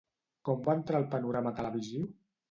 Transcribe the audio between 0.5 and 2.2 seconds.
va entrar al panorama televisiu?